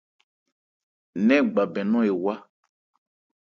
[1.25, 2.33] Nɛ́n gba bɛn nɔ̂n ewá.